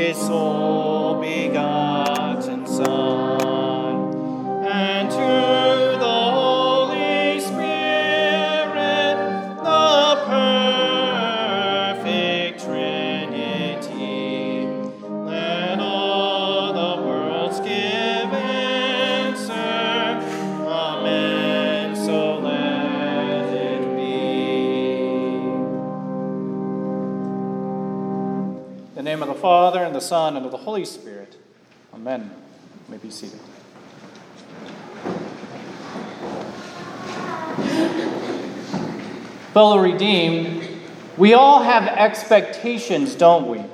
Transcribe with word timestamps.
his 0.00 0.16
sole 0.16 1.20
begotten 1.20 1.89
the 29.00 29.04
name 29.04 29.22
of 29.22 29.28
the 29.28 29.34
Father, 29.34 29.82
and 29.82 29.94
the 29.94 30.00
Son, 30.00 30.36
and 30.36 30.44
of 30.44 30.52
the 30.52 30.58
Holy 30.58 30.84
Spirit. 30.84 31.38
Amen. 31.94 32.30
You 32.86 32.92
may 32.92 32.98
be 32.98 33.08
seated. 33.08 33.40
Fellow 39.54 39.78
redeemed, 39.78 40.68
we 41.16 41.32
all 41.32 41.62
have 41.62 41.84
expectations, 41.84 43.14
don't 43.14 43.48
we? 43.48 43.64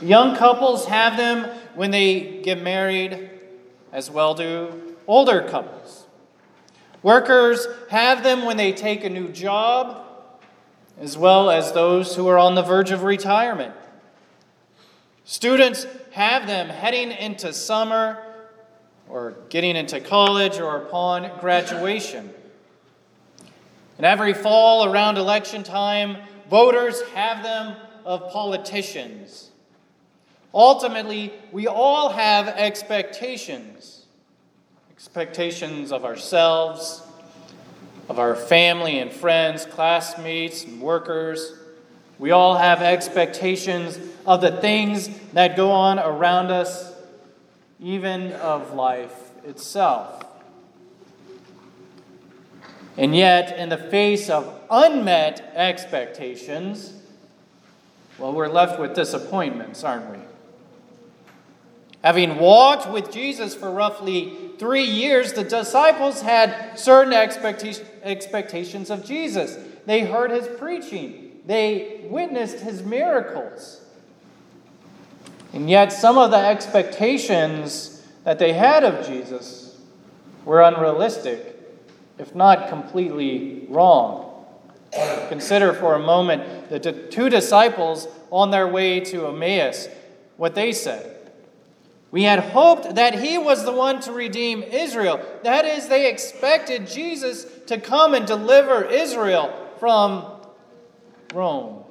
Young 0.00 0.36
couples 0.36 0.86
have 0.86 1.16
them 1.16 1.50
when 1.74 1.90
they 1.90 2.40
get 2.42 2.62
married, 2.62 3.28
as 3.92 4.12
well 4.12 4.32
do 4.32 4.94
older 5.08 5.40
couples. 5.42 6.06
Workers 7.02 7.66
have 7.90 8.22
them 8.22 8.44
when 8.44 8.56
they 8.56 8.70
take 8.72 9.02
a 9.02 9.10
new 9.10 9.26
job, 9.26 10.04
as 11.00 11.18
well 11.18 11.50
as 11.50 11.72
those 11.72 12.14
who 12.14 12.28
are 12.28 12.38
on 12.38 12.54
the 12.54 12.62
verge 12.62 12.92
of 12.92 13.02
retirement. 13.02 13.74
Students 15.30 15.86
have 16.12 16.46
them 16.46 16.70
heading 16.70 17.10
into 17.12 17.52
summer 17.52 18.16
or 19.10 19.34
getting 19.50 19.76
into 19.76 20.00
college 20.00 20.58
or 20.58 20.78
upon 20.78 21.30
graduation. 21.38 22.32
And 23.98 24.06
every 24.06 24.32
fall 24.32 24.90
around 24.90 25.18
election 25.18 25.64
time, 25.64 26.16
voters 26.48 27.02
have 27.08 27.42
them 27.42 27.76
of 28.06 28.32
politicians. 28.32 29.50
Ultimately, 30.54 31.34
we 31.52 31.66
all 31.66 32.08
have 32.08 32.48
expectations 32.48 34.06
expectations 34.90 35.92
of 35.92 36.06
ourselves, 36.06 37.02
of 38.08 38.18
our 38.18 38.34
family 38.34 38.98
and 38.98 39.12
friends, 39.12 39.66
classmates 39.66 40.64
and 40.64 40.80
workers. 40.80 41.52
We 42.18 42.30
all 42.32 42.56
have 42.56 42.82
expectations 42.82 43.98
of 44.26 44.40
the 44.40 44.50
things 44.50 45.08
that 45.32 45.56
go 45.56 45.70
on 45.70 45.98
around 45.98 46.50
us, 46.50 46.92
even 47.80 48.32
of 48.32 48.74
life 48.74 49.14
itself. 49.44 50.24
And 52.96 53.14
yet, 53.14 53.56
in 53.56 53.68
the 53.68 53.76
face 53.76 54.28
of 54.28 54.52
unmet 54.68 55.52
expectations, 55.54 56.92
well, 58.18 58.32
we're 58.32 58.48
left 58.48 58.80
with 58.80 58.94
disappointments, 58.94 59.84
aren't 59.84 60.10
we? 60.10 60.18
Having 62.02 62.38
walked 62.38 62.90
with 62.90 63.12
Jesus 63.12 63.54
for 63.54 63.70
roughly 63.70 64.36
three 64.58 64.82
years, 64.82 65.32
the 65.34 65.44
disciples 65.44 66.22
had 66.22 66.76
certain 66.76 67.12
expectations 67.12 68.90
of 68.90 69.04
Jesus. 69.04 69.56
They 69.86 70.00
heard 70.00 70.32
his 70.32 70.48
preaching, 70.58 71.27
they 71.48 72.02
witnessed 72.10 72.60
his 72.60 72.82
miracles. 72.82 73.80
And 75.54 75.70
yet, 75.70 75.94
some 75.94 76.18
of 76.18 76.30
the 76.30 76.36
expectations 76.36 78.06
that 78.24 78.38
they 78.38 78.52
had 78.52 78.84
of 78.84 79.06
Jesus 79.06 79.80
were 80.44 80.60
unrealistic, 80.60 81.58
if 82.18 82.34
not 82.34 82.68
completely 82.68 83.64
wrong. 83.70 84.44
Consider 85.30 85.72
for 85.72 85.94
a 85.94 85.98
moment 85.98 86.68
the 86.68 86.80
two 86.80 87.30
disciples 87.30 88.08
on 88.30 88.50
their 88.50 88.68
way 88.68 89.00
to 89.00 89.28
Emmaus, 89.28 89.88
what 90.36 90.54
they 90.54 90.70
said. 90.70 91.30
We 92.10 92.24
had 92.24 92.40
hoped 92.40 92.94
that 92.94 93.20
he 93.20 93.38
was 93.38 93.64
the 93.64 93.72
one 93.72 94.00
to 94.00 94.12
redeem 94.12 94.62
Israel. 94.62 95.18
That 95.44 95.64
is, 95.64 95.88
they 95.88 96.10
expected 96.10 96.86
Jesus 96.86 97.46
to 97.68 97.80
come 97.80 98.12
and 98.12 98.26
deliver 98.26 98.84
Israel 98.84 99.50
from 99.78 100.37
Rome. 101.34 101.84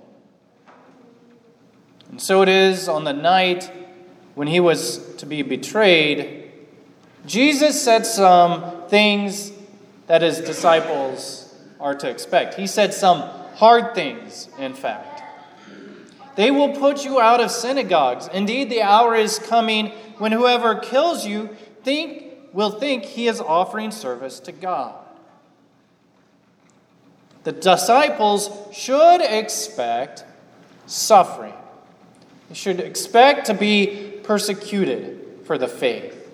And 2.10 2.22
so 2.22 2.42
it 2.42 2.50
is 2.50 2.88
on 2.88 3.04
the 3.04 3.14
night 3.14 3.72
when 4.36 4.48
he 4.48 4.60
was 4.60 5.16
to 5.16 5.26
be 5.26 5.42
betrayed, 5.42 6.52
Jesus 7.26 7.82
said 7.82 8.06
some 8.06 8.88
things 8.88 9.52
that 10.06 10.22
his 10.22 10.40
disciples 10.40 11.54
are 11.80 11.96
to 11.96 12.10
expect. 12.10 12.54
He 12.54 12.68
said 12.68 12.94
some 12.94 13.22
hard 13.56 13.94
things, 13.96 14.48
in 14.58 14.74
fact. 14.74 15.24
They 16.36 16.52
will 16.52 16.76
put 16.76 17.04
you 17.04 17.20
out 17.20 17.42
of 17.42 17.50
synagogues. 17.50 18.30
Indeed, 18.32 18.70
the 18.70 18.84
hour 18.84 19.16
is 19.16 19.40
coming 19.40 19.88
when 20.20 20.32
whoever 20.32 20.76
kills 20.76 21.26
you 21.26 21.50
think, 21.84 22.26
will 22.54 22.72
think 22.72 23.04
he 23.04 23.28
is 23.28 23.42
offering 23.42 23.92
service 23.92 24.40
to 24.42 24.52
God. 24.52 25.07
The 27.48 27.54
disciples 27.54 28.52
should 28.74 29.22
expect 29.22 30.26
suffering. 30.86 31.54
They 32.50 32.56
should 32.56 32.82
expect 32.82 33.46
to 33.46 33.54
be 33.54 34.20
persecuted 34.22 35.46
for 35.46 35.58
the 35.58 35.70
faith. 35.70 36.30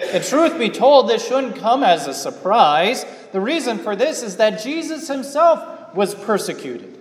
And 0.00 0.24
truth 0.24 0.58
be 0.58 0.70
told, 0.70 1.08
this 1.08 1.24
shouldn't 1.28 1.54
come 1.54 1.84
as 1.84 2.08
a 2.08 2.14
surprise. 2.14 3.06
The 3.30 3.40
reason 3.40 3.78
for 3.78 3.94
this 3.94 4.24
is 4.24 4.38
that 4.38 4.60
Jesus 4.60 5.06
himself 5.06 5.94
was 5.94 6.16
persecuted. 6.16 6.98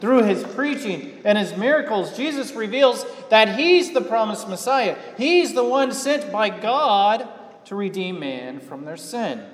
Through 0.00 0.22
his 0.22 0.44
preaching 0.44 1.20
and 1.24 1.36
his 1.36 1.56
miracles, 1.56 2.16
Jesus 2.16 2.52
reveals 2.52 3.04
that 3.30 3.58
he's 3.58 3.92
the 3.92 4.02
promised 4.02 4.48
Messiah. 4.48 4.96
He's 5.18 5.52
the 5.52 5.64
one 5.64 5.90
sent 5.90 6.30
by 6.30 6.48
God 6.48 7.28
to 7.64 7.74
redeem 7.74 8.20
man 8.20 8.60
from 8.60 8.84
their 8.84 8.96
sin. 8.96 9.44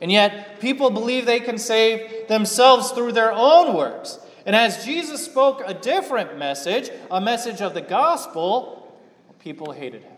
And 0.00 0.12
yet, 0.12 0.60
people 0.60 0.90
believe 0.90 1.26
they 1.26 1.40
can 1.40 1.58
save 1.58 2.28
themselves 2.28 2.92
through 2.92 3.12
their 3.12 3.32
own 3.32 3.74
works. 3.74 4.18
And 4.46 4.54
as 4.54 4.84
Jesus 4.84 5.24
spoke 5.24 5.62
a 5.66 5.74
different 5.74 6.38
message, 6.38 6.90
a 7.10 7.20
message 7.20 7.60
of 7.60 7.74
the 7.74 7.80
gospel, 7.80 8.98
people 9.38 9.72
hated 9.72 10.02
him. 10.02 10.16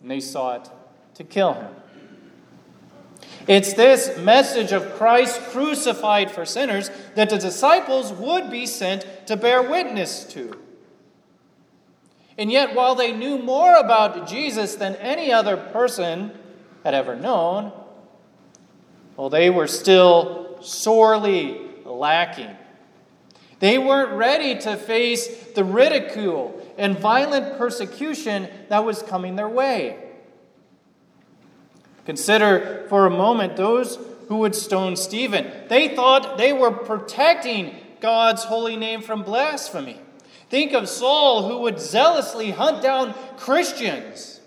And 0.00 0.10
they 0.10 0.20
sought 0.20 0.70
to 1.16 1.24
kill 1.24 1.54
him. 1.54 1.74
It's 3.48 3.72
this 3.72 4.16
message 4.18 4.72
of 4.72 4.94
Christ 4.94 5.40
crucified 5.50 6.30
for 6.30 6.44
sinners 6.44 6.90
that 7.14 7.30
the 7.30 7.38
disciples 7.38 8.12
would 8.12 8.50
be 8.50 8.66
sent 8.66 9.04
to 9.26 9.36
bear 9.36 9.62
witness 9.62 10.24
to. 10.26 10.58
And 12.38 12.50
yet, 12.50 12.74
while 12.74 12.94
they 12.94 13.12
knew 13.12 13.38
more 13.38 13.74
about 13.74 14.28
Jesus 14.28 14.76
than 14.76 14.94
any 14.96 15.32
other 15.32 15.56
person 15.56 16.32
had 16.84 16.94
ever 16.94 17.14
known, 17.14 17.72
well, 19.16 19.30
they 19.30 19.50
were 19.50 19.66
still 19.66 20.58
sorely 20.62 21.60
lacking. 21.84 22.56
They 23.58 23.78
weren't 23.78 24.12
ready 24.12 24.58
to 24.60 24.76
face 24.76 25.52
the 25.54 25.64
ridicule 25.64 26.60
and 26.76 26.98
violent 26.98 27.58
persecution 27.58 28.48
that 28.68 28.84
was 28.84 29.02
coming 29.02 29.36
their 29.36 29.48
way. 29.48 29.98
Consider 32.04 32.86
for 32.88 33.06
a 33.06 33.10
moment 33.10 33.56
those 33.56 33.98
who 34.28 34.38
would 34.38 34.54
stone 34.54 34.96
Stephen. 34.96 35.50
They 35.68 35.94
thought 35.94 36.38
they 36.38 36.52
were 36.52 36.72
protecting 36.72 37.76
God's 38.00 38.44
holy 38.44 38.76
name 38.76 39.02
from 39.02 39.22
blasphemy. 39.22 40.00
Think 40.48 40.72
of 40.72 40.88
Saul, 40.88 41.48
who 41.48 41.58
would 41.58 41.78
zealously 41.78 42.50
hunt 42.50 42.82
down 42.82 43.14
Christians. 43.36 44.40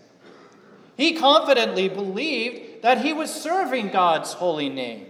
He 0.97 1.13
confidently 1.13 1.87
believed 1.87 2.74
that 2.85 3.01
he 3.01 3.11
was 3.11 3.33
serving 3.33 3.89
God's 3.89 4.33
holy 4.33 4.69
name. 4.69 5.07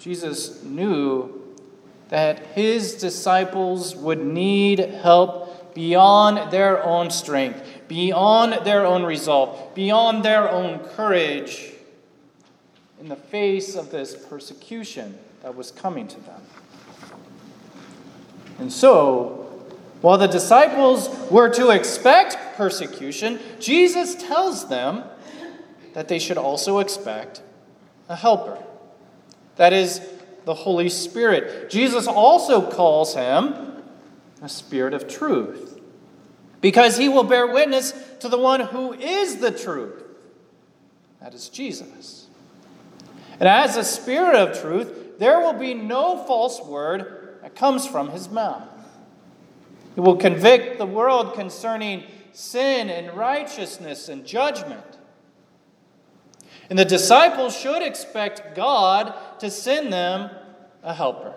Jesus 0.00 0.64
knew 0.64 1.54
that 2.08 2.40
his 2.56 2.96
disciples 2.96 3.94
would 3.94 4.18
need 4.18 4.80
help 4.80 5.72
beyond 5.72 6.50
their 6.50 6.82
own 6.82 7.08
strength, 7.08 7.64
beyond 7.86 8.66
their 8.66 8.84
own 8.84 9.04
resolve, 9.04 9.72
beyond 9.76 10.24
their 10.24 10.50
own 10.50 10.80
courage 10.80 11.74
in 13.00 13.08
the 13.08 13.14
face 13.14 13.76
of 13.76 13.92
this 13.92 14.16
persecution 14.16 15.16
that 15.42 15.54
was 15.54 15.70
coming 15.70 16.08
to 16.08 16.20
them. 16.22 16.42
And 18.58 18.72
so, 18.72 19.48
while 20.00 20.18
the 20.18 20.26
disciples 20.26 21.08
were 21.30 21.48
to 21.50 21.70
expect 21.70 22.56
persecution, 22.56 23.38
Jesus 23.60 24.16
tells 24.16 24.68
them 24.68 25.04
that 25.94 26.08
they 26.08 26.18
should 26.18 26.38
also 26.38 26.78
expect 26.78 27.42
a 28.08 28.16
helper. 28.16 28.62
That 29.56 29.72
is, 29.72 30.00
the 30.44 30.54
Holy 30.54 30.88
Spirit. 30.88 31.70
Jesus 31.70 32.06
also 32.06 32.70
calls 32.70 33.14
him 33.14 33.82
a 34.42 34.48
spirit 34.48 34.92
of 34.92 35.08
truth 35.08 35.80
because 36.60 36.98
he 36.98 37.08
will 37.08 37.24
bear 37.24 37.46
witness 37.46 37.92
to 38.20 38.28
the 38.28 38.38
one 38.38 38.60
who 38.60 38.92
is 38.92 39.36
the 39.36 39.50
truth. 39.50 40.02
That 41.20 41.34
is 41.34 41.48
Jesus. 41.48 42.26
And 43.40 43.48
as 43.48 43.76
a 43.76 43.84
spirit 43.84 44.34
of 44.34 44.60
truth, 44.60 45.18
there 45.18 45.40
will 45.40 45.54
be 45.54 45.74
no 45.74 46.24
false 46.24 46.60
word 46.60 47.38
that 47.42 47.54
comes 47.54 47.86
from 47.86 48.10
his 48.10 48.28
mouth. 48.28 48.68
He 49.94 50.00
will 50.00 50.16
convict 50.16 50.78
the 50.78 50.86
world 50.86 51.34
concerning 51.34 52.04
sin 52.32 52.90
and 52.90 53.16
righteousness 53.16 54.08
and 54.08 54.26
judgment. 54.26 54.98
And 56.70 56.78
the 56.78 56.84
disciples 56.84 57.56
should 57.56 57.82
expect 57.82 58.54
God 58.54 59.14
to 59.40 59.50
send 59.50 59.92
them 59.92 60.30
a 60.82 60.94
helper, 60.94 61.34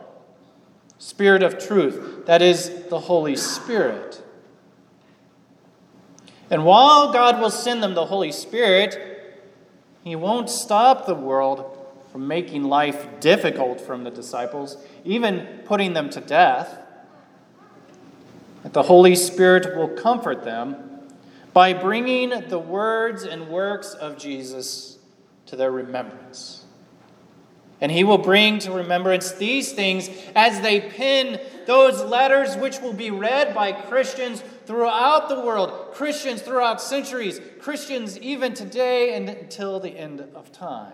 Spirit 1.00 1.44
of 1.44 1.57
truth, 1.57 2.25
that 2.25 2.41
is 2.41 2.85
the 2.89 3.00
Holy 3.00 3.35
Spirit. 3.35 4.21
And 6.50 6.63
while 6.65 7.12
God 7.12 7.39
will 7.39 7.51
send 7.51 7.83
them 7.83 7.94
the 7.94 8.06
Holy 8.06 8.31
Spirit, 8.31 9.44
he 10.03 10.15
won't 10.15 10.50
stop 10.50 11.06
the 11.06 11.15
world 11.15 11.74
from 12.12 12.27
making 12.27 12.63
life 12.63 13.06
difficult 13.19 13.81
from 13.81 14.03
the 14.03 14.12
disciples, 14.12 14.77
even 15.03 15.45
putting 15.65 15.94
them 15.94 16.09
to 16.12 16.21
death. 16.21 16.79
That 18.63 18.74
the 18.74 18.83
Holy 18.83 19.15
Spirit 19.15 19.75
will 19.75 19.89
comfort 19.89 20.44
them 20.44 21.01
by 21.53 21.74
bringing 21.74 22.29
the 22.47 22.59
words 22.59 23.24
and 23.24 23.50
works 23.50 23.94
of 23.94 24.18
Jesus 24.18 24.97
to 25.48 25.56
their 25.56 25.72
remembrance. 25.72 26.64
And 27.80 27.92
he 27.92 28.04
will 28.04 28.18
bring 28.18 28.60
to 28.60 28.72
remembrance 28.72 29.34
these 29.34 29.72
things 29.72 30.10
as 30.36 30.62
they 30.62 30.80
pen 30.80 31.40
those 31.68 32.04
letters 32.04 32.56
which 32.56 32.80
will 32.80 32.94
be 32.94 33.12
read 33.12 33.54
by 33.54 33.72
Christians 33.72 34.42
throughout 34.66 35.30
the 35.30 35.40
world, 35.40 35.94
Christians 35.94 36.42
throughout 36.42 36.82
centuries, 36.82 37.40
Christians 37.60 38.18
even 38.20 38.54
today 38.54 39.16
and 39.16 39.30
until 39.30 39.80
the 39.80 39.96
end 39.96 40.22
of 40.34 40.52
time. 40.52 40.94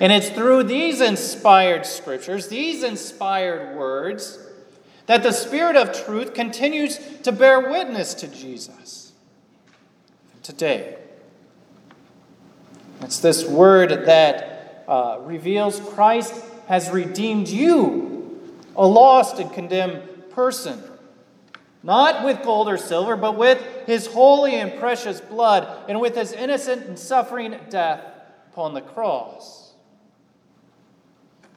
And 0.00 0.12
it's 0.12 0.30
through 0.30 0.64
these 0.64 1.00
inspired 1.00 1.84
scriptures, 1.84 2.48
these 2.48 2.82
inspired 2.82 3.76
words, 3.76 4.38
that 5.06 5.22
the 5.22 5.32
Spirit 5.32 5.76
of 5.76 6.04
truth 6.04 6.32
continues 6.32 6.98
to 7.22 7.32
bear 7.32 7.60
witness 7.60 8.14
to 8.14 8.28
Jesus 8.28 9.12
today. 10.42 10.96
It's 13.06 13.20
this 13.20 13.46
word 13.46 14.06
that 14.06 14.84
uh, 14.86 15.20
reveals 15.22 15.80
Christ 15.80 16.34
has 16.66 16.90
redeemed 16.90 17.48
you, 17.48 18.52
a 18.76 18.86
lost 18.86 19.38
and 19.38 19.50
condemned 19.52 20.30
person 20.30 20.82
not 21.86 22.24
with 22.24 22.42
gold 22.42 22.68
or 22.68 22.76
silver, 22.76 23.14
but 23.14 23.38
with 23.38 23.64
his 23.86 24.08
holy 24.08 24.56
and 24.56 24.76
precious 24.80 25.20
blood, 25.20 25.88
and 25.88 26.00
with 26.00 26.16
his 26.16 26.32
innocent 26.32 26.84
and 26.84 26.98
suffering 26.98 27.54
death 27.70 28.04
upon 28.50 28.74
the 28.74 28.80
cross. 28.80 29.72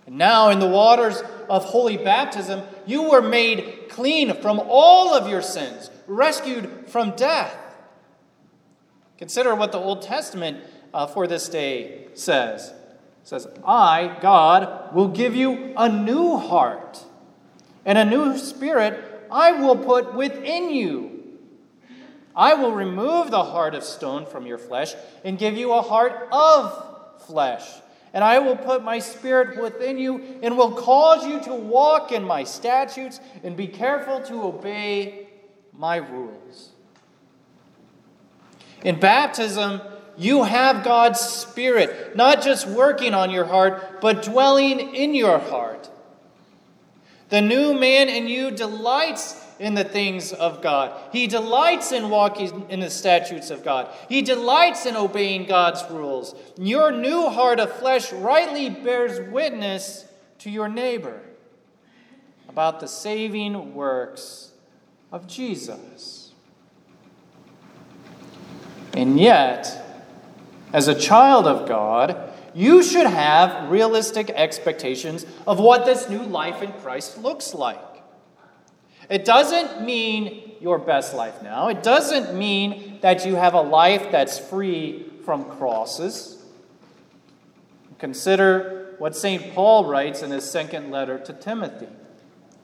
And 0.05 0.19
now, 0.19 0.51
in 0.51 0.59
the 0.59 0.67
waters 0.67 1.23
of 1.49 1.65
holy 1.65 1.97
baptism, 1.97 2.61
you 2.85 3.09
were 3.09 3.23
made 3.23 3.87
clean 3.89 4.39
from 4.39 4.61
all 4.63 5.15
of 5.15 5.27
your 5.27 5.41
sins, 5.41 5.89
rescued 6.05 6.85
from 6.87 7.15
death. 7.15 7.57
Consider 9.17 9.55
what 9.55 9.71
the 9.71 9.79
Old 9.79 10.03
Testament 10.03 10.63
uh, 10.93 11.07
for 11.07 11.27
this 11.27 11.49
day 11.49 12.07
says. 12.13 12.69
It 12.69 13.27
says, 13.27 13.47
I, 13.65 14.17
God, 14.21 14.93
will 14.93 15.09
give 15.09 15.35
you 15.35 15.73
a 15.77 15.89
new 15.89 16.37
heart 16.37 17.03
and 17.85 17.97
a 17.97 18.05
new 18.05 18.37
spirit 18.37 19.27
I 19.31 19.51
will 19.53 19.75
put 19.75 20.13
within 20.15 20.69
you. 20.69 21.19
I 22.35 22.53
will 22.53 22.71
remove 22.71 23.31
the 23.31 23.43
heart 23.43 23.75
of 23.75 23.83
stone 23.83 24.25
from 24.25 24.45
your 24.45 24.57
flesh 24.57 24.95
and 25.23 25.37
give 25.37 25.57
you 25.57 25.73
a 25.73 25.81
heart 25.81 26.29
of 26.31 27.21
flesh. 27.27 27.67
And 28.13 28.23
I 28.23 28.39
will 28.39 28.55
put 28.55 28.83
my 28.83 28.99
spirit 28.99 29.61
within 29.61 29.99
you 29.99 30.39
and 30.41 30.57
will 30.57 30.71
cause 30.71 31.27
you 31.27 31.39
to 31.41 31.53
walk 31.53 32.11
in 32.11 32.23
my 32.23 32.43
statutes 32.43 33.19
and 33.43 33.55
be 33.55 33.67
careful 33.67 34.21
to 34.21 34.43
obey 34.43 35.27
my 35.73 35.97
rules. 35.97 36.71
In 38.83 38.99
baptism, 38.99 39.81
you 40.19 40.43
have 40.43 40.83
God's 40.83 41.19
Spirit, 41.19 42.15
not 42.15 42.43
just 42.43 42.67
working 42.67 43.13
on 43.13 43.31
your 43.31 43.45
heart, 43.45 44.01
but 44.01 44.21
dwelling 44.21 44.93
in 44.93 45.15
your 45.15 45.39
heart. 45.39 45.89
The 47.29 47.41
new 47.41 47.73
man 47.73 48.09
in 48.09 48.27
you 48.27 48.51
delights 48.51 49.45
in 49.59 49.75
the 49.75 49.83
things 49.83 50.33
of 50.33 50.61
God. 50.61 50.99
He 51.11 51.27
delights 51.27 51.91
in 51.91 52.09
walking 52.09 52.65
in 52.69 52.79
the 52.79 52.89
statutes 52.89 53.49
of 53.49 53.63
God. 53.63 53.93
He 54.07 54.21
delights 54.21 54.85
in 54.85 54.95
obeying 54.95 55.45
God's 55.45 55.83
rules. 55.89 56.35
Your 56.57 56.91
new 56.91 57.29
heart 57.29 57.59
of 57.59 57.71
flesh 57.73 58.11
rightly 58.11 58.69
bears 58.69 59.19
witness 59.31 60.05
to 60.39 60.49
your 60.49 60.67
neighbor 60.69 61.21
about 62.47 62.79
the 62.79 62.87
saving 62.87 63.73
works 63.73 64.51
of 65.11 65.27
Jesus. 65.27 66.31
And 68.93 69.19
yet, 69.19 69.88
as 70.73 70.87
a 70.87 70.95
child 70.95 71.47
of 71.47 71.67
God, 71.67 72.33
you 72.53 72.83
should 72.83 73.07
have 73.07 73.69
realistic 73.69 74.29
expectations 74.29 75.25
of 75.47 75.59
what 75.59 75.85
this 75.85 76.09
new 76.09 76.23
life 76.23 76.61
in 76.61 76.71
Christ 76.73 77.17
looks 77.17 77.53
like. 77.53 77.79
It 79.09 79.25
doesn't 79.25 79.83
mean 79.83 80.51
your 80.61 80.77
best 80.77 81.15
life 81.15 81.41
now. 81.41 81.69
It 81.69 81.81
doesn't 81.81 82.37
mean 82.37 82.99
that 83.01 83.25
you 83.25 83.35
have 83.35 83.53
a 83.53 83.61
life 83.61 84.11
that's 84.11 84.37
free 84.37 85.05
from 85.25 85.45
crosses. 85.45 86.43
Consider 87.97 88.95
what 88.99 89.15
St. 89.15 89.53
Paul 89.53 89.85
writes 89.85 90.21
in 90.21 90.31
his 90.31 90.49
second 90.49 90.91
letter 90.91 91.17
to 91.19 91.33
Timothy. 91.33 91.87
He 91.87 91.91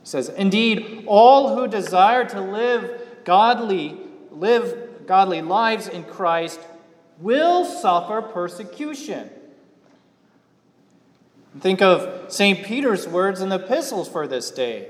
says, 0.04 0.30
Indeed, 0.30 1.06
all 1.08 1.56
who 1.56 1.68
desire 1.68 2.26
to 2.26 2.42
live 2.42 3.02
godly, 3.24 3.98
live 4.30 5.08
godly 5.08 5.42
lives 5.42 5.88
in 5.88 6.04
Christ 6.04 6.60
will 7.20 7.66
suffer 7.66 8.22
persecution. 8.22 9.30
Think 11.60 11.82
of 11.82 12.32
St. 12.32 12.66
Peter's 12.66 13.08
words 13.08 13.42
in 13.42 13.50
the 13.50 13.56
epistles 13.56 14.10
for 14.10 14.28
this 14.28 14.52
day. 14.52 14.90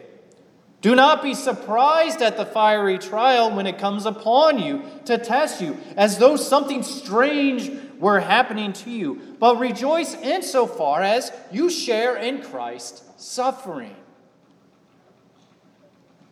Do 0.82 0.96
not 0.96 1.24
be 1.24 1.34
surprised 1.34 2.22
at 2.22 2.38
the 2.38 2.46
fiery 2.46 2.98
trial 2.98 3.56
when 3.56 3.66
it 3.66 3.78
comes 3.78 4.06
upon 4.06 4.60
you 4.60 4.84
to 5.06 5.18
test 5.18 5.62
you, 5.62 5.78
as 5.98 6.18
though 6.18 6.36
something 6.36 6.84
strange 6.84 7.72
were 8.00 8.20
happening 8.20 8.74
to 8.74 8.92
you, 8.92 9.36
but 9.40 9.58
rejoice 9.58 10.14
insofar 10.16 11.02
as 11.02 11.32
you 11.52 11.70
share 11.70 12.18
in 12.18 12.42
Christ's 12.42 13.04
suffering. 13.18 13.96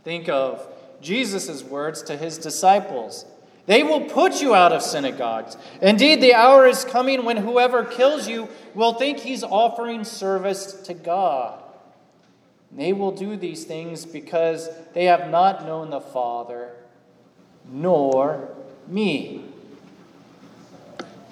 Think 0.04 0.30
of 0.30 0.68
Jesus' 1.02 1.64
words 1.64 2.02
to 2.04 2.18
his 2.18 2.38
disciples 2.38 3.26
they 3.66 3.84
will 3.84 4.02
put 4.02 4.42
you 4.42 4.54
out 4.54 4.74
of 4.74 4.82
synagogues. 4.82 5.56
Indeed, 5.82 6.22
the 6.22 6.34
hour 6.34 6.68
is 6.68 6.84
coming 6.84 7.24
when 7.24 7.38
whoever 7.38 7.84
kills 7.84 8.28
you 8.28 8.50
will 8.74 8.94
think 8.94 9.20
he's 9.20 9.44
offering 9.44 10.04
service 10.04 10.74
to 10.84 10.94
God. 10.94 11.64
They 12.72 12.92
will 12.92 13.12
do 13.12 13.38
these 13.38 13.64
things 13.64 14.06
because 14.06 14.70
they 14.94 15.06
have 15.06 15.30
not 15.30 15.66
known 15.66 15.92
the 15.92 16.02
Father 16.02 16.72
nor 17.72 18.50
me. 18.88 19.46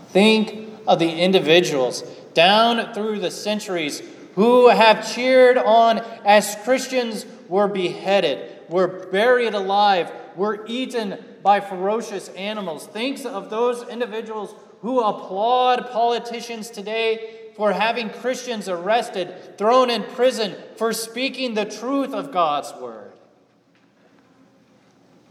Think 0.09 0.69
of 0.87 0.99
the 0.99 1.21
individuals 1.21 2.03
down 2.33 2.93
through 2.93 3.19
the 3.19 3.31
centuries 3.31 4.01
who 4.35 4.69
have 4.69 5.13
cheered 5.13 5.57
on 5.57 5.99
as 6.23 6.55
Christians 6.63 7.25
were 7.49 7.67
beheaded, 7.67 8.59
were 8.69 8.87
buried 8.87 9.53
alive, 9.53 10.11
were 10.35 10.65
eaten 10.67 11.17
by 11.43 11.59
ferocious 11.59 12.29
animals. 12.29 12.87
Think 12.87 13.25
of 13.25 13.49
those 13.49 13.87
individuals 13.87 14.53
who 14.81 15.01
applaud 15.01 15.89
politicians 15.91 16.69
today 16.69 17.37
for 17.55 17.73
having 17.73 18.09
Christians 18.09 18.67
arrested, 18.67 19.57
thrown 19.57 19.89
in 19.89 20.03
prison 20.03 20.55
for 20.77 20.93
speaking 20.93 21.53
the 21.53 21.65
truth 21.65 22.13
of 22.13 22.31
God's 22.31 22.73
word. 22.81 23.11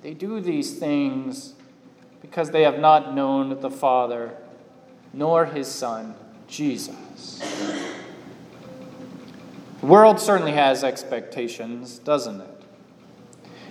They 0.02 0.14
do 0.14 0.40
these 0.40 0.78
things 0.78 1.54
because 2.21 2.50
they 2.50 2.62
have 2.62 2.78
not 2.78 3.14
known 3.14 3.61
the 3.61 3.71
Father 3.71 4.37
nor 5.12 5.47
his 5.47 5.66
Son, 5.66 6.14
Jesus. 6.47 7.40
The 9.80 9.87
world 9.87 10.21
certainly 10.21 10.52
has 10.52 10.85
expectations, 10.85 11.99
doesn't 11.99 12.40
it? 12.40 12.60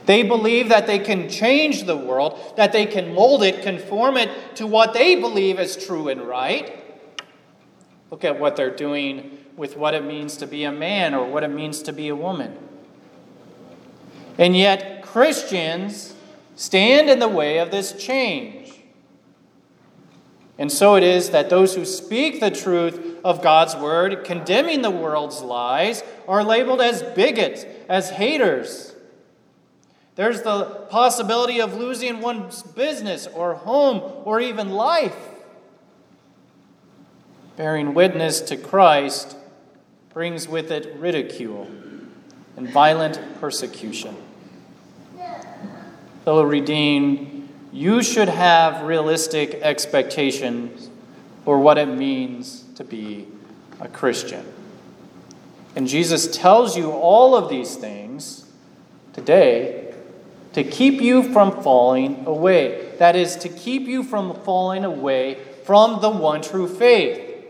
They 0.09 0.23
believe 0.23 0.69
that 0.69 0.87
they 0.87 0.97
can 0.97 1.29
change 1.29 1.83
the 1.83 1.95
world, 1.95 2.55
that 2.55 2.71
they 2.71 2.87
can 2.87 3.13
mold 3.13 3.43
it, 3.43 3.61
conform 3.61 4.17
it 4.17 4.55
to 4.55 4.65
what 4.65 4.95
they 4.95 5.15
believe 5.17 5.59
is 5.59 5.77
true 5.77 6.07
and 6.07 6.23
right. 6.23 6.83
Look 8.09 8.23
at 8.23 8.39
what 8.39 8.55
they're 8.55 8.75
doing 8.75 9.37
with 9.55 9.77
what 9.77 9.93
it 9.93 10.03
means 10.03 10.35
to 10.37 10.47
be 10.47 10.63
a 10.63 10.71
man 10.71 11.13
or 11.13 11.29
what 11.29 11.43
it 11.43 11.49
means 11.49 11.83
to 11.83 11.93
be 11.93 12.07
a 12.07 12.15
woman. 12.15 12.57
And 14.39 14.57
yet, 14.57 15.03
Christians 15.03 16.15
stand 16.55 17.07
in 17.07 17.19
the 17.19 17.29
way 17.29 17.59
of 17.59 17.69
this 17.69 17.91
change. 17.93 18.81
And 20.57 20.71
so 20.71 20.95
it 20.95 21.03
is 21.03 21.29
that 21.29 21.51
those 21.51 21.75
who 21.75 21.85
speak 21.85 22.39
the 22.39 22.49
truth 22.49 23.19
of 23.23 23.43
God's 23.43 23.75
word, 23.75 24.23
condemning 24.25 24.81
the 24.81 24.89
world's 24.89 25.43
lies, 25.43 26.01
are 26.27 26.43
labeled 26.43 26.81
as 26.81 27.03
bigots, 27.03 27.63
as 27.87 28.09
haters. 28.09 28.95
There's 30.19 30.41
the 30.41 30.65
possibility 30.89 31.61
of 31.61 31.75
losing 31.75 32.19
one's 32.19 32.61
business 32.61 33.25
or 33.25 33.53
home 33.53 34.01
or 34.25 34.41
even 34.41 34.67
life. 34.67 35.15
Bearing 37.55 37.93
witness 37.93 38.41
to 38.41 38.57
Christ 38.57 39.37
brings 40.11 40.45
with 40.45 40.71
it 40.71 40.93
ridicule 40.97 41.71
and 42.57 42.69
violent 42.69 43.39
persecution. 43.39 44.17
Fellow 46.25 46.43
redeemed, 46.43 47.47
you 47.71 48.03
should 48.03 48.27
have 48.27 48.81
realistic 48.81 49.53
expectations 49.61 50.89
for 51.45 51.59
what 51.59 51.77
it 51.77 51.85
means 51.85 52.65
to 52.75 52.83
be 52.83 53.25
a 53.79 53.87
Christian. 53.87 54.45
And 55.77 55.87
Jesus 55.87 56.27
tells 56.27 56.75
you 56.75 56.91
all 56.91 57.37
of 57.37 57.47
these 57.49 57.77
things 57.77 58.51
today 59.13 59.78
to 60.63 60.69
keep 60.69 61.01
you 61.01 61.23
from 61.23 61.63
falling 61.63 62.25
away. 62.25 62.91
That 62.97 63.15
is, 63.15 63.37
to 63.37 63.49
keep 63.49 63.87
you 63.87 64.03
from 64.03 64.35
falling 64.43 64.83
away 64.83 65.37
from 65.63 66.01
the 66.01 66.09
one 66.09 66.41
true 66.41 66.67
faith. 66.67 67.45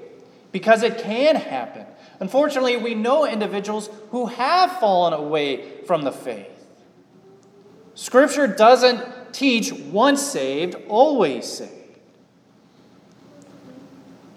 Because 0.51 0.83
it 0.83 0.99
can 0.99 1.35
happen. 1.35 1.87
Unfortunately, 2.19 2.77
we 2.77 2.93
know 2.93 3.25
individuals 3.25 3.89
who 4.11 4.27
have 4.27 4.79
fallen 4.79 5.13
away 5.13 5.81
from 5.87 6.03
the 6.03 6.11
faith. 6.11 6.47
Scripture 7.95 8.45
doesn't 8.45 9.33
teach 9.33 9.73
once 9.73 10.21
saved, 10.21 10.75
always 10.87 11.45
saved. 11.45 11.73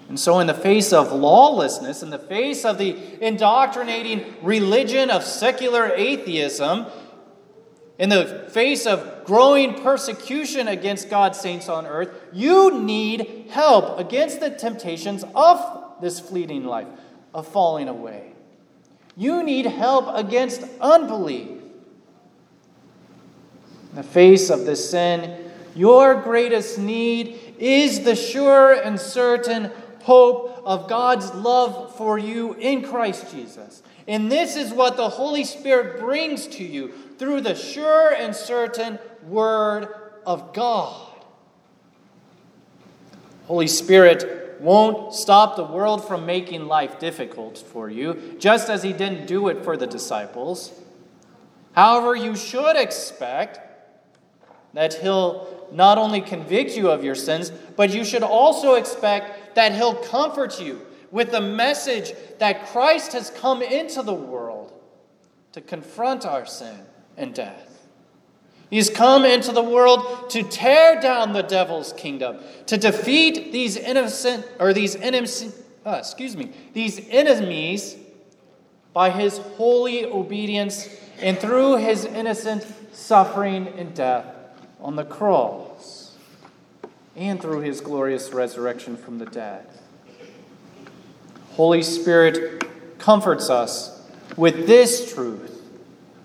And 0.09 0.19
so, 0.19 0.41
in 0.41 0.47
the 0.47 0.55
face 0.55 0.95
of 0.95 1.13
lawlessness, 1.13 2.03
in 2.03 2.11
the 2.11 2.19
face 2.19 2.65
of 2.65 2.79
the 2.79 2.97
indoctrinating 3.21 4.35
religion 4.43 5.11
of 5.11 5.25
secular 5.25 5.93
atheism, 5.95 6.87
in 7.99 8.09
the 8.09 8.49
face 8.51 8.87
of 8.87 9.25
growing 9.25 9.83
persecution 9.83 10.69
against 10.69 11.11
God's 11.11 11.39
saints 11.39 11.69
on 11.69 11.87
earth, 11.87 12.11
you 12.33 12.81
need 12.81 13.47
help 13.51 13.99
against 13.99 14.41
the 14.41 14.51
temptations 14.51 15.25
of 15.35 16.01
this 16.01 16.19
fleeting 16.19 16.65
life, 16.65 16.89
of 17.35 17.47
falling 17.47 17.89
away. 17.89 18.33
You 19.17 19.43
need 19.43 19.67
help 19.67 20.07
against 20.15 20.63
unbelief. 20.81 21.49
In 23.91 23.97
the 23.97 24.03
face 24.03 24.49
of 24.49 24.65
this 24.65 24.91
sin, 24.91 25.51
your 25.75 26.21
greatest 26.23 26.79
need 26.79 27.39
is 27.59 28.05
the 28.05 28.17
sure 28.17 28.73
and 28.73 28.99
certain 28.99 29.71
hope 30.03 30.63
of 30.65 30.89
God's 30.89 31.33
love 31.35 31.95
for 31.97 32.19
you 32.19 32.55
in 32.55 32.83
Christ 32.83 33.31
Jesus. 33.31 33.83
And 34.09 34.33
this 34.33 34.57
is 34.57 34.73
what 34.73 34.97
the 34.97 35.09
Holy 35.09 35.45
Spirit 35.45 36.01
brings 36.01 36.47
to 36.49 36.65
you 36.65 36.93
through 37.23 37.41
the 37.41 37.55
sure 37.55 38.13
and 38.13 38.35
certain 38.35 38.99
Word 39.23 39.87
of 40.27 40.53
God. 40.53 41.09
Holy 43.47 43.69
Spirit 43.69 44.61
won't 44.61 45.15
stop 45.15 45.55
the 45.55 45.63
world 45.63 46.05
from 46.05 46.27
making 46.27 46.67
life 46.67 46.99
difficult 46.99 47.59
for 47.59 47.89
you, 47.89 48.35
just 48.41 48.69
as 48.69 48.83
He 48.83 48.93
didn't 48.93 49.27
do 49.27 49.47
it 49.47 49.63
for 49.63 49.77
the 49.77 49.87
disciples. 49.87 50.73
However, 51.77 52.17
you 52.17 52.35
should 52.35 52.75
expect 52.75 53.61
that 54.75 54.95
He'll 54.95 55.69
not 55.71 55.99
only 55.99 56.23
convict 56.23 56.77
you 56.77 56.91
of 56.91 57.05
your 57.05 57.15
sins, 57.15 57.53
but 57.77 57.95
you 57.95 58.05
should 58.05 58.25
also 58.25 58.75
expect 58.75 59.55
that 59.55 59.77
He'll 59.77 59.95
comfort 59.95 60.61
you 60.61 60.85
with 61.13 61.31
the 61.31 61.41
message 61.41 62.15
that 62.41 62.67
Christ 62.67 63.13
has 63.13 63.31
come 63.31 63.63
into 63.63 64.03
the 64.03 64.13
world 64.13 64.73
to 65.53 65.61
confront 65.61 66.27
our 66.27 66.45
sin 66.45 66.87
and 67.17 67.35
death. 67.35 67.73
He's 68.71 68.89
come 68.89 69.27
into 69.27 69.53
the 69.53 69.63
world 69.63 70.31
to 70.31 70.43
tear 70.43 70.99
down 70.99 71.35
the 71.35 71.43
devil's 71.43 71.93
kingdom, 71.93 72.39
to 72.67 72.79
defeat 72.79 73.53
these 73.53 73.77
innocent 73.77 74.47
or 74.59 74.73
these 74.73 74.97
enemies, 74.97 75.55
uh, 75.85 75.97
excuse 75.99 76.35
me, 76.37 76.53
these 76.73 77.07
enemies 77.11 77.97
by 78.95 79.11
his 79.11 79.37
holy 79.37 80.07
obedience 80.07 80.89
and 81.21 81.39
through 81.39 81.77
his 81.77 82.07
innocent 82.07 82.67
suffering 82.93 83.69
and 83.77 83.95
death 83.95 84.35
on 84.81 84.97
the 84.97 85.05
cross 85.05 86.17
and 87.15 87.43
through 87.43 87.61
his 87.61 87.83
glorious 87.83 88.33
resurrection 88.33 88.97
from 88.97 89.19
the 89.19 89.27
dead. 89.27 89.67
Holy 91.53 91.83
Spirit 91.83 92.65
comforts 92.99 93.51
us 93.51 94.03
with 94.37 94.67
this 94.67 95.13
truth 95.13 95.52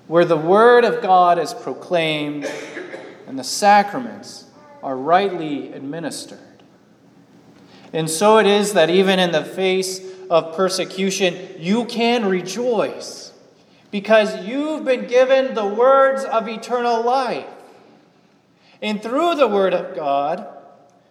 where 0.08 0.26
the 0.26 0.38
Word 0.38 0.86
of 0.86 1.02
God 1.02 1.38
is 1.38 1.54
proclaimed 1.54 2.46
and 3.28 3.38
the 3.38 3.44
sacraments 3.44 4.46
are 4.82 4.96
rightly 4.96 5.74
administered. 5.74 6.40
And 7.94 8.10
so 8.10 8.38
it 8.38 8.46
is 8.46 8.74
that 8.74 8.90
even 8.90 9.20
in 9.20 9.32
the 9.32 9.44
face 9.44 10.02
of 10.30 10.56
persecution, 10.56 11.36
you 11.58 11.86
can 11.86 12.26
rejoice 12.26 13.32
because 13.92 14.46
you've 14.46 14.86
been 14.86 15.08
given 15.08 15.54
the 15.54 15.66
words 15.66 16.24
of 16.24 16.48
eternal 16.48 17.02
life. 17.04 17.48
And 18.82 19.02
through 19.02 19.36
the 19.36 19.48
Word 19.48 19.74
of 19.74 19.96
God, 19.96 20.48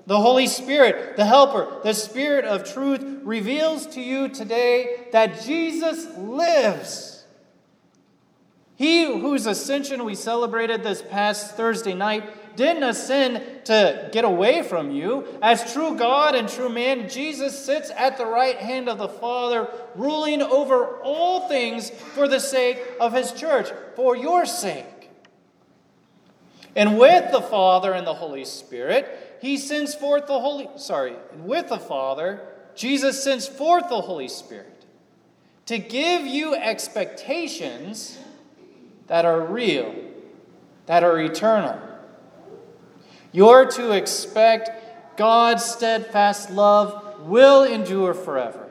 the 0.07 0.21
Holy 0.21 0.47
Spirit, 0.47 1.17
the 1.17 1.25
Helper, 1.25 1.81
the 1.83 1.95
Spirit 1.95 2.45
of 2.45 2.71
truth, 2.71 3.03
reveals 3.25 3.87
to 3.89 4.01
you 4.01 4.29
today 4.29 5.09
that 5.13 5.43
Jesus 5.43 6.07
lives. 6.17 7.16
He 8.77 9.05
whose 9.05 9.47
ascension 9.47 10.05
we 10.05 10.15
celebrated 10.15 10.83
this 10.83 11.03
past 11.03 11.57
Thursday 11.57 11.95
night 11.95 12.57
didn't 12.57 12.83
ascend 12.83 13.65
to 13.65 14.09
get 14.13 14.25
away 14.25 14.63
from 14.63 14.91
you. 14.91 15.27
As 15.43 15.73
true 15.73 15.97
God 15.97 16.35
and 16.35 16.49
true 16.49 16.69
man, 16.69 17.09
Jesus 17.09 17.59
sits 17.59 17.91
at 17.91 18.19
the 18.19 18.27
right 18.27 18.57
hand 18.57 18.89
of 18.89 18.99
the 18.99 19.09
Father, 19.09 19.69
ruling 19.95 20.43
over 20.43 20.99
all 21.03 21.49
things 21.49 21.91
for 21.91 22.29
the 22.29 22.41
sake 22.41 22.79
of 23.01 23.13
his 23.13 23.33
church, 23.33 23.69
for 23.95 24.15
your 24.15 24.45
sake. 24.45 25.11
And 26.75 26.99
with 26.99 27.33
the 27.33 27.43
Father 27.43 27.95
and 27.95 28.07
the 28.07 28.15
Holy 28.15 28.45
Spirit, 28.45 29.39
he 29.41 29.57
sends 29.57 29.95
forth 29.95 30.27
the 30.27 30.39
Holy, 30.39 30.69
sorry, 30.77 31.15
with 31.39 31.69
the 31.71 31.79
Father, 31.79 32.47
Jesus 32.75 33.25
sends 33.25 33.49
forth 33.49 33.89
the 33.89 34.03
Holy 34.03 34.29
Spirit 34.29 34.85
to 35.65 35.79
give 35.79 36.27
you 36.27 36.55
expectations 36.55 38.19
that 39.07 39.25
are 39.25 39.41
real, 39.41 39.95
that 40.87 41.05
are 41.05 41.21
eternal. 41.21 41.81
You're 43.33 43.67
to 43.73 43.93
expect 43.93 45.17
God's 45.17 45.65
steadfast 45.65 46.51
love 46.51 47.21
will 47.21 47.65
endure 47.65 48.15
forever. 48.15 48.69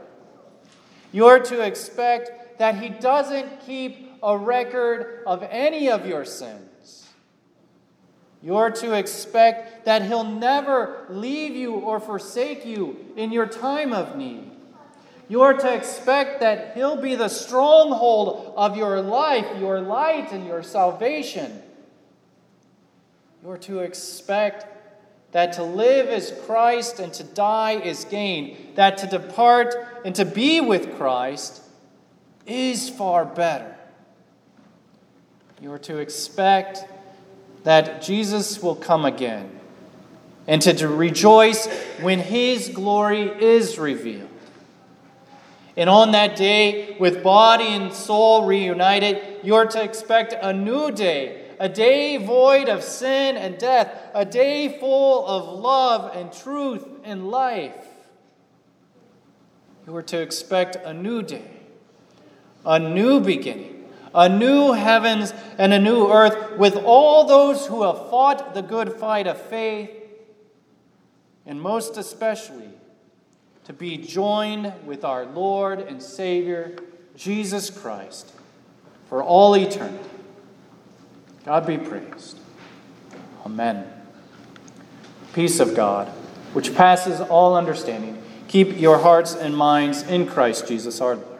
You're 1.11 1.39
to 1.39 1.61
expect 1.61 2.59
that 2.59 2.81
He 2.81 2.89
doesn't 2.89 3.61
keep 3.61 4.13
a 4.21 4.37
record 4.37 5.23
of 5.25 5.43
any 5.43 5.89
of 5.89 6.05
your 6.05 6.25
sins 6.25 6.65
you're 8.45 8.69
to 8.69 8.93
expect 8.93 9.85
that 9.85 10.03
He'll 10.03 10.23
never 10.23 11.07
leave 11.09 11.55
you 11.55 11.73
or 11.73 11.99
forsake 11.99 12.63
you 12.63 12.95
in 13.15 13.31
your 13.31 13.47
time 13.47 13.91
of 13.91 14.15
need. 14.15 14.51
You're 15.27 15.53
to 15.53 15.73
expect 15.73 16.41
that 16.41 16.75
He'll 16.75 17.01
be 17.01 17.15
the 17.15 17.29
stronghold 17.29 18.53
of 18.55 18.77
your 18.77 19.01
life, 19.01 19.45
your 19.59 19.81
light, 19.81 20.31
and 20.31 20.45
your 20.45 20.61
salvation. 20.61 21.61
You're 23.43 23.57
to 23.59 23.79
expect 23.79 24.65
that 25.31 25.53
to 25.53 25.63
live 25.63 26.07
is 26.07 26.33
Christ 26.45 26.99
and 26.99 27.13
to 27.13 27.23
die 27.23 27.73
is 27.73 28.05
gain, 28.05 28.71
that 28.75 28.97
to 28.99 29.07
depart 29.07 29.75
and 30.05 30.15
to 30.15 30.25
be 30.25 30.61
with 30.61 30.95
Christ 30.95 31.61
is 32.45 32.89
far 32.89 33.25
better. 33.25 33.75
You're 35.61 35.79
to 35.79 35.97
expect 35.97 36.85
that 37.63 38.01
Jesus 38.01 38.61
will 38.61 38.75
come 38.75 39.05
again 39.05 39.59
and 40.47 40.61
to 40.61 40.87
rejoice 40.87 41.67
when 42.01 42.19
his 42.19 42.69
glory 42.69 43.23
is 43.23 43.79
revealed. 43.79 44.29
And 45.77 45.89
on 45.89 46.11
that 46.11 46.35
day, 46.35 46.95
with 46.99 47.23
body 47.23 47.67
and 47.67 47.91
soul 47.91 48.45
reunited, 48.45 49.21
you're 49.43 49.65
to 49.65 49.83
expect 49.83 50.33
a 50.33 50.53
new 50.53 50.91
day, 50.91 51.49
a 51.59 51.67
day 51.67 52.17
void 52.17 52.69
of 52.69 52.83
sin 52.83 53.35
and 53.35 53.57
death, 53.57 53.91
a 54.13 54.23
day 54.23 54.79
full 54.79 55.27
of 55.27 55.59
love 55.59 56.15
and 56.15 56.31
truth 56.31 56.87
and 57.03 57.29
life. 57.29 57.87
You 59.85 59.95
are 59.95 60.03
to 60.03 60.21
expect 60.21 60.77
a 60.77 60.93
new 60.93 61.21
day 61.21 61.55
a 62.65 62.79
new 62.79 63.19
beginning, 63.19 63.85
a 64.13 64.27
new 64.27 64.73
heavens 64.73 65.33
and 65.57 65.73
a 65.73 65.79
new 65.79 66.11
earth, 66.11 66.57
with 66.57 66.75
all 66.75 67.25
those 67.25 67.67
who 67.67 67.83
have 67.83 68.09
fought 68.09 68.53
the 68.53 68.61
good 68.61 68.93
fight 68.93 69.27
of 69.27 69.39
faith, 69.39 69.91
and 71.45 71.61
most 71.61 71.97
especially 71.97 72.69
to 73.65 73.73
be 73.73 73.97
joined 73.97 74.73
with 74.85 75.03
our 75.03 75.25
Lord 75.25 75.79
and 75.79 76.01
Savior, 76.01 76.75
Jesus 77.15 77.69
Christ, 77.69 78.31
for 79.09 79.23
all 79.23 79.55
eternity. 79.55 80.09
God 81.45 81.67
be 81.67 81.77
praised. 81.77 82.39
Amen. 83.45 83.85
Peace 85.33 85.59
of 85.59 85.75
God, 85.75 86.07
which 86.53 86.73
passes 86.75 87.19
all 87.21 87.55
understanding, 87.55 88.21
keep 88.47 88.79
your 88.79 88.99
hearts 88.99 89.35
and 89.35 89.55
minds 89.55 90.03
in 90.03 90.25
Christ 90.27 90.67
Jesus 90.67 91.01
our 91.01 91.15
Lord. 91.15 91.34